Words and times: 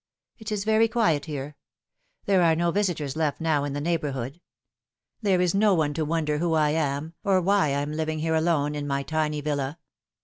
It 0.39 0.51
is 0.51 0.63
very 0.63 0.87
quiet 0.87 1.25
here. 1.25 1.55
There 2.25 2.41
are 2.41 2.55
no 2.55 2.71
visitors 2.71 3.15
left 3.15 3.39
now 3.39 3.63
in 3.65 3.73
the 3.73 3.79
neighbourhood. 3.79 4.41
There 5.21 5.39
is 5.39 5.53
no 5.53 5.75
one 5.75 5.93
to 5.93 6.03
wonder 6.03 6.39
who 6.39 6.53
I 6.55 6.71
am, 6.71 7.13
or 7.23 7.39
why 7.39 7.65
I 7.67 7.81
am 7.81 7.91
living 7.91 8.17
alone 8.27 8.73
here 8.73 8.79
in 8.79 8.87
my 8.87 9.03
tiny 9.03 9.41
villa. 9.41 9.77